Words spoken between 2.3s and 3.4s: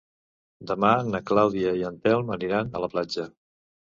aniran a la platja.